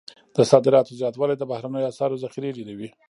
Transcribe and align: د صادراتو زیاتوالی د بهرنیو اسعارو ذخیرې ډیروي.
د 0.35 0.37
صادراتو 0.51 0.97
زیاتوالی 0.99 1.35
د 1.37 1.43
بهرنیو 1.51 1.89
اسعارو 1.91 2.21
ذخیرې 2.23 2.55
ډیروي. 2.57 2.89